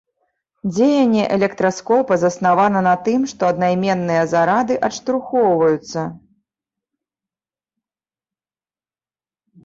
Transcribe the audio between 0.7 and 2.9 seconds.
Дзеянне электраскопа заснавана